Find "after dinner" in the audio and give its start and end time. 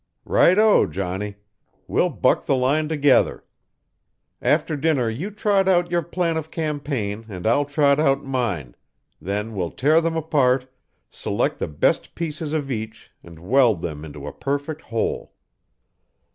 4.41-5.11